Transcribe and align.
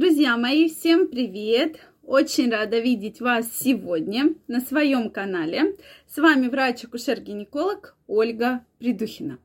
Друзья 0.00 0.38
мои, 0.38 0.70
всем 0.70 1.08
привет! 1.08 1.78
Очень 2.02 2.50
рада 2.50 2.78
видеть 2.78 3.20
вас 3.20 3.50
сегодня 3.54 4.34
на 4.48 4.62
своем 4.62 5.10
канале. 5.10 5.76
С 6.08 6.16
вами 6.16 6.48
врач-акушер-гинеколог 6.48 7.94
Ольга 8.06 8.64
Придухина. 8.78 9.38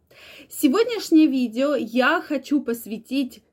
Сегодняшнее 0.48 1.28
видео 1.28 1.76
я 1.76 2.22
хочу 2.22 2.62
посвятить 2.62 3.44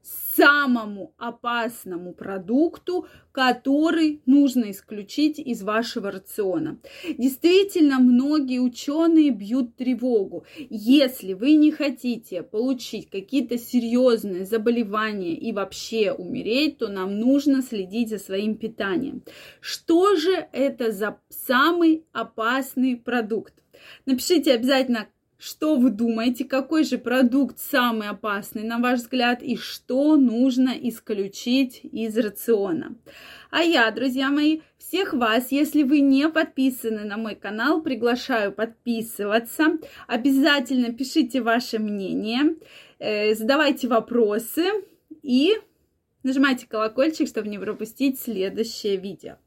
самому 0.42 1.14
опасному 1.18 2.12
продукту, 2.12 3.06
который 3.30 4.20
нужно 4.26 4.72
исключить 4.72 5.38
из 5.38 5.62
вашего 5.62 6.10
рациона. 6.10 6.78
Действительно, 7.16 8.00
многие 8.00 8.58
ученые 8.58 9.30
бьют 9.30 9.76
тревогу. 9.76 10.44
Если 10.68 11.34
вы 11.34 11.54
не 11.54 11.70
хотите 11.70 12.42
получить 12.42 13.08
какие-то 13.08 13.56
серьезные 13.56 14.44
заболевания 14.44 15.34
и 15.34 15.52
вообще 15.52 16.12
умереть, 16.12 16.78
то 16.78 16.88
нам 16.88 17.20
нужно 17.20 17.62
следить 17.62 18.10
за 18.10 18.18
своим 18.18 18.56
питанием. 18.56 19.22
Что 19.60 20.16
же 20.16 20.48
это 20.52 20.90
за 20.90 21.18
самый 21.28 22.04
опасный 22.12 22.96
продукт? 22.96 23.54
Напишите 24.06 24.52
обязательно 24.52 25.06
что 25.42 25.74
вы 25.74 25.90
думаете, 25.90 26.44
какой 26.44 26.84
же 26.84 26.98
продукт 26.98 27.58
самый 27.58 28.08
опасный, 28.08 28.62
на 28.62 28.78
ваш 28.78 29.00
взгляд, 29.00 29.42
и 29.42 29.56
что 29.56 30.16
нужно 30.16 30.70
исключить 30.70 31.80
из 31.82 32.16
рациона? 32.16 32.94
А 33.50 33.62
я, 33.62 33.90
друзья 33.90 34.30
мои, 34.30 34.60
всех 34.78 35.14
вас, 35.14 35.50
если 35.50 35.82
вы 35.82 35.98
не 35.98 36.28
подписаны 36.28 37.04
на 37.04 37.16
мой 37.16 37.34
канал, 37.34 37.82
приглашаю 37.82 38.52
подписываться. 38.52 39.78
Обязательно 40.06 40.92
пишите 40.92 41.42
ваше 41.42 41.80
мнение, 41.80 42.54
э, 43.00 43.34
задавайте 43.34 43.88
вопросы 43.88 44.66
и 45.22 45.54
нажимайте 46.22 46.68
колокольчик, 46.68 47.26
чтобы 47.26 47.48
не 47.48 47.58
пропустить 47.58 48.20
следующее 48.20 48.96
видео. 48.96 49.38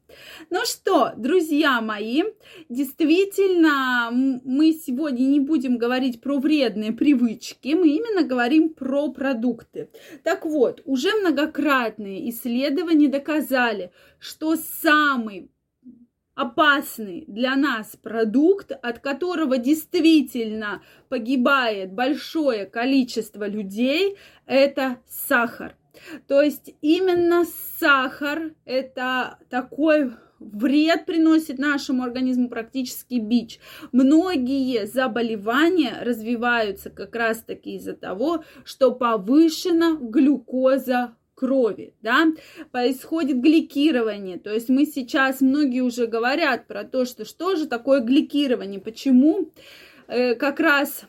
Ну 0.50 0.66
что, 0.66 1.14
друзья 1.16 1.82
мои, 1.82 2.24
действительно, 2.70 4.10
мы 4.12 4.74
сегодня 4.74 5.24
не 5.24 5.40
будем 5.40 5.78
говорить 5.78 6.22
про 6.22 6.40
вредные 6.40 6.92
привычки, 6.92 7.74
мы 7.74 7.90
именно 7.90 8.24
говорим 8.24 8.70
про 8.70 9.10
продукты. 9.12 9.90
Так 10.24 10.46
вот, 10.46 10.82
уже 10.86 11.14
многократные 11.14 12.30
исследования 12.30 13.08
доказали, 13.08 13.92
что 14.20 14.56
самый 14.56 15.50
опасный 16.36 17.24
для 17.28 17.56
нас 17.56 17.96
продукт, 17.96 18.72
от 18.72 19.00
которого 19.00 19.58
действительно 19.58 20.84
погибает 21.10 21.94
большое 21.94 22.66
количество 22.66 23.48
людей, 23.48 24.18
это 24.46 24.98
сахар. 25.08 25.76
То 26.28 26.42
есть 26.42 26.74
именно 26.82 27.46
сахар 27.80 28.54
это 28.66 29.38
такой 29.50 30.12
вред 30.40 31.06
приносит 31.06 31.60
нашему 31.60 32.04
организму 32.04 32.50
практически 32.50 33.16
бич. 33.16 33.60
Многие 33.92 34.86
заболевания 34.86 36.02
развиваются 36.02 36.90
как 36.90 37.16
раз 37.16 37.40
таки 37.40 37.76
из-за 37.76 37.94
того, 37.94 38.44
что 38.64 38.92
повышена 38.92 39.98
глюкоза 40.00 41.16
крови, 41.36 41.94
да, 42.02 42.28
происходит 42.72 43.42
гликирование, 43.42 44.40
то 44.40 44.54
есть 44.54 44.70
мы 44.70 44.86
сейчас, 44.86 45.42
многие 45.42 45.82
уже 45.82 46.08
говорят 46.08 46.66
про 46.66 46.86
то, 46.86 47.04
что 47.04 47.26
что 47.26 47.58
же 47.58 47.68
такое 47.68 48.00
гликирование, 48.00 48.80
почему 48.80 49.52
э, 50.08 50.36
как 50.36 50.62
раз 50.62 51.04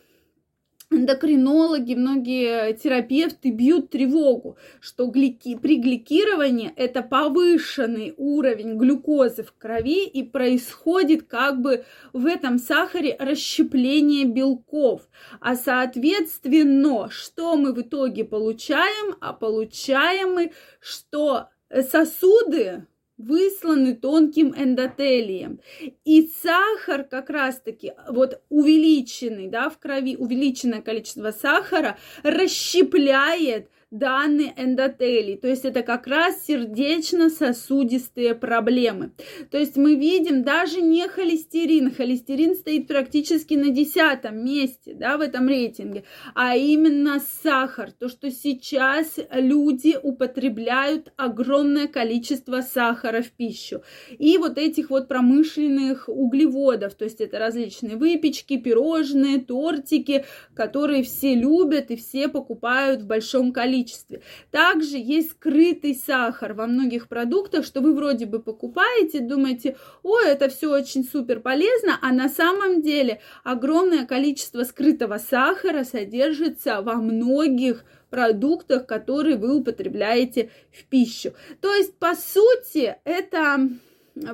эндокринологи, 0.91 1.95
многие 1.95 2.73
терапевты 2.75 3.51
бьют 3.51 3.91
тревогу, 3.91 4.57
что 4.81 5.07
глики, 5.07 5.57
при 5.57 5.79
гликировании 5.79 6.73
это 6.77 7.03
повышенный 7.03 8.15
уровень 8.17 8.77
глюкозы 8.77 9.43
в 9.43 9.53
крови 9.57 10.07
и 10.07 10.23
происходит 10.23 11.25
как 11.25 11.61
бы 11.61 11.85
в 12.13 12.27
этом 12.27 12.59
сахаре 12.59 13.17
расщепление 13.19 14.25
белков. 14.25 15.03
А 15.41 15.57
соответственно, 15.57 17.09
что 17.11 17.57
мы 17.57 17.73
в 17.73 17.81
итоге 17.81 18.25
получаем? 18.25 19.17
А 19.21 19.33
получаем 19.33 20.35
мы, 20.35 20.53
что 20.81 21.49
сосуды 21.91 22.87
высланы 23.19 23.95
тонким 23.95 24.55
эндотелием. 24.57 25.61
И 26.05 26.29
сахар 26.43 27.05
как 27.05 27.31
раз-таки, 27.31 27.95
вот 28.09 28.43
увеличенный, 28.49 29.49
да, 29.49 29.71
в 29.71 29.79
крови 29.79 30.17
увеличенное 30.17 30.83
количество 30.83 31.31
сахара 31.31 31.99
расщепляет 32.23 33.69
данный 33.91 34.53
эндотелий. 34.57 35.37
То 35.37 35.47
есть 35.49 35.65
это 35.65 35.83
как 35.83 36.09
раз 36.09 36.45
сердечно-сосудистые 36.45 38.35
проблемы. 38.35 39.13
То 39.51 39.59
есть 39.59 39.77
мы 39.77 39.95
видим 39.95 40.43
даже 40.43 40.81
не 40.81 41.07
холестерин. 41.07 41.95
Холестерин 41.95 42.57
стоит 42.57 42.89
практически 42.89 43.55
на 43.55 43.71
десятом 43.71 44.45
месте 44.45 44.95
да, 44.95 45.17
в 45.17 45.21
этом 45.21 45.49
рейтинге, 45.49 46.05
а 46.35 46.57
именно 46.57 47.21
сахар. 47.43 47.93
То, 47.93 48.09
что 48.09 48.31
сейчас 48.31 49.19
люди 49.31 49.97
употребляют 50.03 51.13
огромное 51.17 51.87
количество 51.87 52.63
сахара 52.63 53.23
в 53.23 53.31
пищу. 53.31 53.83
И 54.19 54.37
вот 54.37 54.59
этих 54.59 54.91
вот 54.91 55.07
промышленных 55.07 56.09
углеводов. 56.09 56.95
То 56.95 57.05
есть 57.05 57.21
это 57.21 57.39
различные 57.39 57.97
выпечки, 57.97 58.57
пирожные, 58.57 59.39
тортики, 59.39 60.25
которые 60.55 61.05
все 61.05 61.35
любят 61.35 61.93
и 61.93 61.97
все 61.97 62.27
покупают 62.29 63.03
в 63.03 63.07
большом 63.07 63.53
количестве 63.53 63.76
количестве. 63.77 64.23
Также 64.51 64.97
есть 64.97 65.33
скрытый 65.33 65.95
сахар 65.95 66.55
во 66.55 66.67
многих 66.67 67.09
продуктах, 67.09 67.65
что 67.65 67.81
вы 67.81 67.95
вроде 67.95 68.27
бы 68.27 68.41
покупаете, 68.41 69.21
думаете, 69.21 69.77
о, 70.03 70.19
это 70.21 70.49
все 70.49 70.71
очень 70.71 71.05
супер 71.05 71.41
полезно, 71.41 71.99
а 72.01 72.13
на 72.13 72.29
самом 72.29 72.83
деле 72.83 73.21
огромное 73.45 74.07
количество 74.07 74.65
скрытого 74.65 75.19
сахара 75.19 75.85
содержится 75.85 76.81
во 76.81 76.95
многих 76.95 77.85
продуктах, 78.11 78.87
которые 78.87 79.37
вы 79.37 79.57
употребляете 79.57 80.51
в 80.73 80.85
пищу. 80.85 81.33
То 81.61 81.75
есть, 81.75 81.99
по 81.99 82.15
сути, 82.15 82.97
это 83.05 83.69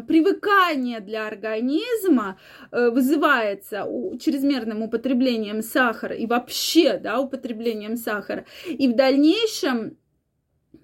привыкание 0.06 1.00
для 1.00 1.26
организма 1.26 2.38
э, 2.70 2.90
вызывается 2.90 3.86
чрезмерным 4.20 4.82
употреблением 4.82 5.62
сахара 5.62 6.14
и 6.14 6.26
вообще, 6.26 6.98
да, 6.98 7.20
употреблением 7.20 7.96
сахара. 7.96 8.44
И 8.66 8.88
в 8.88 8.94
дальнейшем 8.94 9.96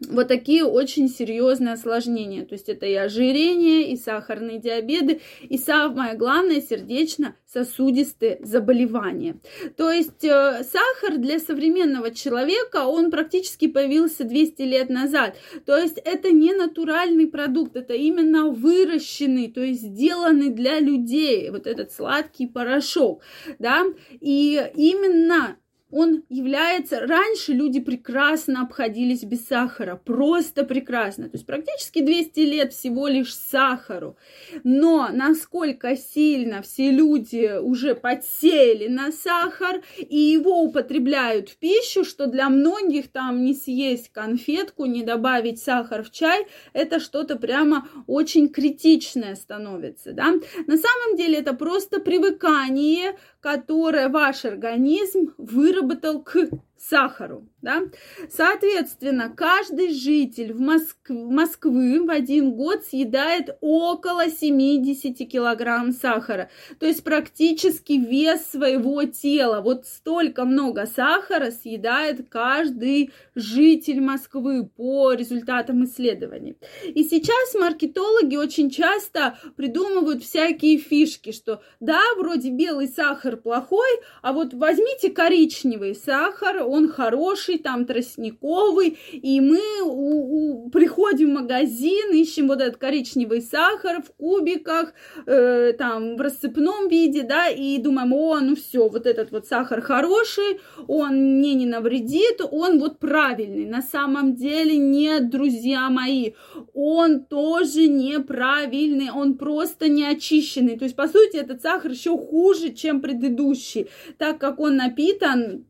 вот 0.08 0.28
такие 0.28 0.64
очень 0.64 1.08
серьезные 1.08 1.74
осложнения. 1.74 2.44
То 2.44 2.54
есть 2.54 2.68
это 2.68 2.86
и 2.86 2.94
ожирение, 2.94 3.90
и 3.90 3.96
сахарные 3.96 4.58
диабеты, 4.58 5.20
и 5.42 5.58
самое 5.58 6.14
главное, 6.14 6.60
сердечно-сосудистые 6.60 8.38
заболевания. 8.42 9.40
То 9.76 9.90
есть 9.90 10.24
э, 10.24 10.62
сахар 10.64 11.18
для 11.18 11.38
современного 11.38 12.14
человека, 12.14 12.86
он 12.86 13.10
практически 13.10 13.66
появился 13.66 14.24
200 14.24 14.62
лет 14.62 14.88
назад. 14.88 15.36
То 15.66 15.76
есть 15.76 15.98
это 16.04 16.30
не 16.30 16.52
натуральный 16.52 17.26
продукт, 17.26 17.76
это 17.76 17.94
именно 17.94 18.50
выращенный, 18.50 19.50
то 19.50 19.62
есть 19.62 19.82
сделанный 19.82 20.50
для 20.50 20.78
людей, 20.78 21.50
вот 21.50 21.66
этот 21.66 21.92
сладкий 21.92 22.46
порошок, 22.46 23.22
да, 23.58 23.84
и 24.20 24.70
именно 24.76 25.56
он 25.90 26.24
является... 26.28 27.00
Раньше 27.00 27.52
люди 27.52 27.80
прекрасно 27.80 28.62
обходились 28.62 29.24
без 29.24 29.46
сахара, 29.46 29.96
просто 29.96 30.64
прекрасно. 30.64 31.24
То 31.24 31.36
есть 31.36 31.46
практически 31.46 32.00
200 32.00 32.40
лет 32.40 32.72
всего 32.72 33.08
лишь 33.08 33.34
сахару. 33.34 34.16
Но 34.64 35.08
насколько 35.12 35.96
сильно 35.96 36.62
все 36.62 36.90
люди 36.90 37.58
уже 37.58 37.94
подсели 37.94 38.88
на 38.88 39.12
сахар 39.12 39.82
и 39.96 40.16
его 40.16 40.62
употребляют 40.62 41.48
в 41.48 41.56
пищу, 41.56 42.04
что 42.04 42.26
для 42.26 42.48
многих 42.48 43.08
там 43.08 43.44
не 43.44 43.54
съесть 43.54 44.10
конфетку, 44.12 44.84
не 44.84 45.02
добавить 45.02 45.60
сахар 45.62 46.02
в 46.02 46.10
чай, 46.10 46.46
это 46.72 47.00
что-то 47.00 47.36
прямо 47.36 47.88
очень 48.06 48.48
критичное 48.48 49.34
становится, 49.36 50.12
да. 50.12 50.34
На 50.66 50.76
самом 50.76 51.16
деле 51.16 51.38
это 51.38 51.54
просто 51.54 52.00
привыкание 52.00 53.16
которое 53.40 54.08
ваш 54.08 54.44
организм 54.44 55.32
выработал 55.38 55.77
к 56.22 56.50
сахару. 56.78 57.48
Да? 57.60 57.82
Соответственно, 58.30 59.32
каждый 59.34 59.92
житель 59.92 60.52
в 60.52 60.60
Моск... 60.60 60.96
Москвы 61.08 62.04
в 62.04 62.10
один 62.10 62.52
год 62.52 62.84
съедает 62.84 63.56
около 63.60 64.30
70 64.30 65.28
килограмм 65.28 65.92
сахара. 65.92 66.50
То 66.78 66.86
есть 66.86 67.02
практически 67.02 67.92
вес 67.92 68.46
своего 68.46 69.02
тела. 69.04 69.60
Вот 69.60 69.86
столько 69.86 70.44
много 70.44 70.86
сахара 70.86 71.50
съедает 71.50 72.28
каждый 72.28 73.12
житель 73.34 74.00
Москвы 74.00 74.66
по 74.66 75.12
результатам 75.12 75.84
исследований. 75.84 76.56
И 76.84 77.02
сейчас 77.04 77.54
маркетологи 77.54 78.36
очень 78.36 78.70
часто 78.70 79.38
придумывают 79.56 80.22
всякие 80.22 80.78
фишки, 80.78 81.32
что 81.32 81.62
да, 81.80 82.00
вроде 82.16 82.50
белый 82.50 82.88
сахар 82.88 83.36
плохой, 83.36 83.88
а 84.22 84.32
вот 84.32 84.54
возьмите 84.54 85.10
коричневый 85.10 85.94
сахар, 85.94 86.67
он 86.68 86.88
хороший, 86.88 87.58
там 87.58 87.84
тростниковый, 87.84 88.98
и 89.12 89.40
мы 89.40 89.60
у, 89.82 90.66
у, 90.66 90.70
приходим 90.70 91.30
в 91.30 91.40
магазин, 91.40 92.12
ищем 92.12 92.48
вот 92.48 92.60
этот 92.60 92.76
коричневый 92.76 93.42
сахар 93.42 94.02
в 94.02 94.12
кубиках, 94.16 94.92
э, 95.26 95.72
там 95.78 96.16
в 96.16 96.20
рассыпном 96.20 96.88
виде, 96.88 97.22
да, 97.22 97.48
и 97.48 97.78
думаем, 97.78 98.12
о, 98.12 98.40
ну 98.40 98.56
все, 98.56 98.88
вот 98.88 99.06
этот 99.06 99.30
вот 99.30 99.46
сахар 99.46 99.80
хороший, 99.80 100.60
он 100.86 101.38
мне 101.38 101.54
не 101.54 101.66
навредит, 101.66 102.40
он 102.50 102.78
вот 102.78 102.98
правильный. 102.98 103.66
На 103.66 103.82
самом 103.82 104.34
деле 104.34 104.76
нет, 104.76 105.30
друзья 105.30 105.88
мои, 105.90 106.32
он 106.74 107.24
тоже 107.24 107.88
неправильный, 107.88 109.10
он 109.10 109.36
просто 109.36 109.88
не 109.88 110.04
очищенный. 110.04 110.78
То 110.78 110.84
есть, 110.84 110.96
по 110.96 111.08
сути, 111.08 111.36
этот 111.36 111.62
сахар 111.62 111.90
еще 111.90 112.16
хуже, 112.16 112.72
чем 112.72 113.00
предыдущий, 113.00 113.88
так 114.18 114.38
как 114.38 114.60
он 114.60 114.76
напитан 114.76 115.64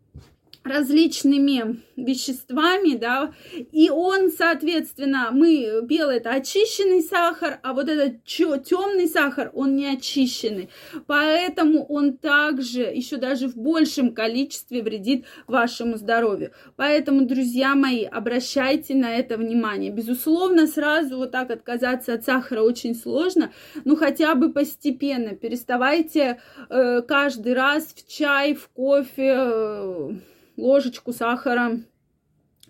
различными 0.65 1.81
веществами, 1.97 2.97
да, 2.97 3.33
и 3.73 3.91
он, 3.91 4.31
соответственно, 4.31 5.31
мы, 5.33 5.81
белый 5.83 6.19
это 6.19 6.31
очищенный 6.31 7.03
сахар, 7.03 7.59
а 7.63 7.73
вот 7.73 7.89
этот 7.89 8.25
темный 8.25 9.09
сахар, 9.09 9.51
он 9.55 9.77
не 9.77 9.87
очищенный, 9.87 10.69
поэтому 11.07 11.85
он 11.87 12.17
также 12.17 12.83
еще 12.83 13.17
даже 13.17 13.49
в 13.49 13.57
большем 13.57 14.15
количестве 14.15 14.83
вредит 14.83 15.25
вашему 15.47 15.97
здоровью. 15.97 16.53
Поэтому, 16.77 17.27
друзья 17.27 17.75
мои, 17.75 18.05
обращайте 18.05 18.95
на 18.95 19.17
это 19.17 19.37
внимание. 19.37 19.91
Безусловно, 19.91 20.67
сразу 20.67 21.17
вот 21.17 21.33
так 21.33 21.51
отказаться 21.51 22.15
от 22.15 22.25
сахара 22.25 22.63
очень 22.63 22.95
сложно, 22.95 23.53
но 23.85 23.97
хотя 23.97 24.35
бы 24.35 24.53
постепенно 24.53 25.35
переставайте 25.35 26.41
э, 26.69 27.03
каждый 27.03 27.55
раз 27.55 27.95
в 27.95 28.09
чай, 28.09 28.55
в 28.55 28.69
кофе, 28.69 29.35
э, 29.37 30.11
ложечку 30.59 31.13
сахара 31.13 31.79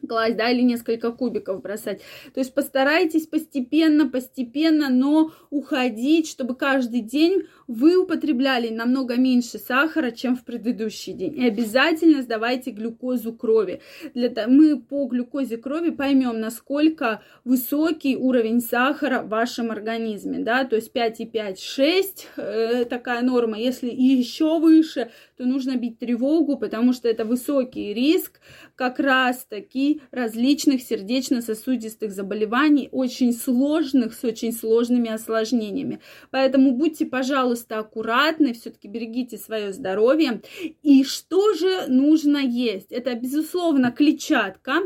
класть, 0.09 0.37
да, 0.37 0.51
или 0.51 0.63
несколько 0.63 1.13
кубиков 1.13 1.63
бросать. 1.63 2.01
То 2.35 2.41
есть 2.41 2.55
постарайтесь 2.55 3.27
постепенно, 3.27 4.09
постепенно, 4.09 4.89
но 4.89 5.33
уходить, 5.51 6.29
чтобы 6.29 6.55
каждый 6.55 7.01
день 7.01 7.45
вы 7.69 7.97
употребляли 7.97 8.71
намного 8.71 9.17
меньше 9.17 9.59
сахара, 9.59 10.11
чем 10.11 10.37
в 10.37 10.45
предыдущий 10.45 11.13
день. 11.13 11.39
И 11.39 11.47
обязательно 11.47 12.23
сдавайте 12.23 12.71
глюкозу 12.71 13.33
крови. 13.33 13.81
Для 14.15 14.31
того, 14.31 14.51
мы 14.51 14.81
по 14.81 15.07
глюкозе 15.07 15.59
крови 15.59 15.91
поймем, 15.91 16.41
насколько 16.41 17.23
высокий 17.45 18.17
уровень 18.17 18.61
сахара 18.61 19.23
в 19.23 19.29
вашем 19.29 19.71
организме, 19.71 20.39
да, 20.39 20.65
то 20.65 20.77
есть 20.77 20.93
5,5, 20.95 21.57
6 21.61 22.29
э, 22.37 22.85
такая 22.87 23.23
норма. 23.23 23.59
Если 23.59 23.91
еще 23.91 24.59
выше, 24.59 25.11
то 25.37 25.45
нужно 25.45 25.77
бить 25.77 25.99
тревогу, 25.99 26.57
потому 26.57 26.93
что 26.93 27.09
это 27.09 27.25
высокий 27.25 27.93
риск 27.93 28.41
как 28.75 28.99
раз 28.99 29.45
таки 29.49 29.98
различных 30.11 30.83
сердечно-сосудистых 30.83 32.13
заболеваний, 32.13 32.89
очень 32.93 33.33
сложных, 33.33 34.15
с 34.15 34.25
очень 34.25 34.53
сложными 34.53 35.11
осложнениями. 35.11 36.01
Поэтому 36.31 36.73
будьте, 36.73 37.07
пожалуйста, 37.07 37.79
аккуратны, 37.79 38.53
все-таки 38.53 38.89
берегите 38.89 39.39
свое 39.39 39.73
здоровье. 39.73 40.43
И 40.83 41.05
что 41.05 41.55
же 41.55 41.87
нужно 41.89 42.39
есть? 42.39 42.93
Это, 42.93 43.15
безусловно, 43.15 43.91
клетчатка, 43.91 44.83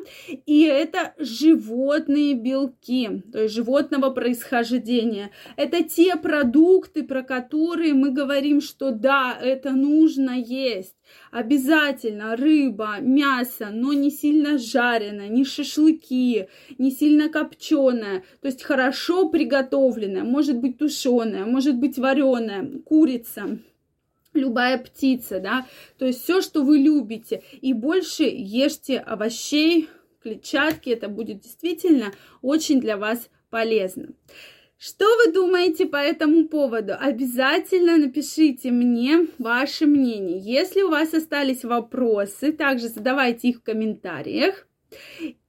и 0.46 0.62
это 0.62 1.14
животные 1.18 2.34
белки, 2.34 3.22
то 3.32 3.42
есть 3.42 3.54
животного 3.54 4.10
происхождения. 4.10 5.30
Это 5.56 5.82
те 5.82 6.16
продукты, 6.16 7.02
про 7.02 7.22
которые 7.22 7.94
мы 7.94 8.10
говорим, 8.10 8.60
что 8.60 8.90
да, 8.90 9.36
это 9.40 9.70
нужно 9.70 10.38
есть. 10.38 10.94
Обязательно 11.30 12.36
рыба, 12.36 12.96
мясо, 13.00 13.68
но 13.72 13.92
не 13.92 14.10
сильно 14.10 14.58
жареное, 15.02 15.28
не 15.28 15.44
шашлыки, 15.44 16.48
не 16.78 16.90
сильно 16.90 17.28
копченое. 17.28 18.24
То 18.40 18.48
есть 18.48 18.62
хорошо 18.62 19.28
приготовленное, 19.28 20.24
может 20.24 20.58
быть 20.58 20.78
тушеное, 20.78 21.44
может 21.44 21.76
быть 21.76 21.98
вареное, 21.98 22.80
курица 22.84 23.58
любая 24.34 24.78
птица, 24.78 25.40
да, 25.40 25.66
то 25.98 26.06
есть 26.06 26.22
все, 26.22 26.40
что 26.40 26.62
вы 26.62 26.78
любите, 26.78 27.42
и 27.60 27.74
больше 27.74 28.22
ешьте 28.22 28.98
овощей, 28.98 29.90
клетчатки, 30.22 30.88
это 30.88 31.08
будет 31.08 31.40
действительно 31.40 32.12
очень 32.40 32.80
для 32.80 32.96
вас 32.96 33.28
полезно. 33.50 34.08
Что 34.78 35.04
вы 35.18 35.32
думаете 35.32 35.86
по 35.86 35.96
этому 35.96 36.48
поводу? 36.48 36.94
Обязательно 36.98 37.98
напишите 37.98 38.72
мне 38.72 39.28
ваше 39.38 39.86
мнение. 39.86 40.40
Если 40.40 40.82
у 40.82 40.88
вас 40.88 41.14
остались 41.14 41.62
вопросы, 41.62 42.52
также 42.52 42.88
задавайте 42.88 43.50
их 43.50 43.58
в 43.58 43.62
комментариях. 43.62 44.66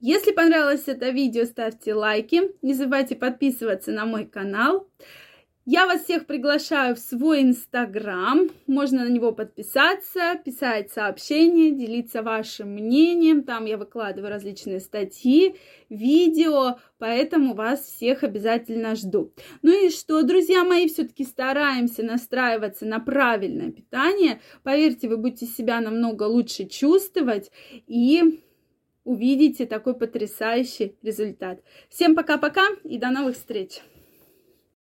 Если 0.00 0.32
понравилось 0.32 0.84
это 0.86 1.10
видео, 1.10 1.44
ставьте 1.44 1.94
лайки. 1.94 2.42
Не 2.62 2.74
забывайте 2.74 3.16
подписываться 3.16 3.90
на 3.90 4.04
мой 4.04 4.26
канал. 4.26 4.88
Я 5.66 5.86
вас 5.86 6.04
всех 6.04 6.26
приглашаю 6.26 6.94
в 6.94 6.98
свой 6.98 7.40
инстаграм. 7.40 8.50
Можно 8.66 9.04
на 9.04 9.08
него 9.08 9.32
подписаться, 9.32 10.38
писать 10.44 10.90
сообщения, 10.92 11.70
делиться 11.70 12.22
вашим 12.22 12.74
мнением. 12.74 13.44
Там 13.44 13.64
я 13.64 13.78
выкладываю 13.78 14.28
различные 14.28 14.78
статьи, 14.78 15.56
видео, 15.88 16.76
поэтому 16.98 17.54
вас 17.54 17.80
всех 17.80 18.24
обязательно 18.24 18.94
жду. 18.94 19.32
Ну 19.62 19.86
и 19.86 19.88
что, 19.88 20.22
друзья 20.22 20.64
мои, 20.64 20.86
все-таки 20.86 21.24
стараемся 21.24 22.02
настраиваться 22.02 22.84
на 22.84 23.00
правильное 23.00 23.70
питание. 23.70 24.42
Поверьте, 24.64 25.08
вы 25.08 25.16
будете 25.16 25.46
себя 25.46 25.80
намного 25.80 26.24
лучше 26.24 26.66
чувствовать 26.66 27.50
и 27.86 28.44
увидите 29.04 29.66
такой 29.66 29.94
потрясающий 29.94 30.96
результат. 31.02 31.60
Всем 31.88 32.14
пока-пока 32.14 32.66
и 32.84 32.98
до 32.98 33.10
новых 33.10 33.36
встреч! 33.36 33.80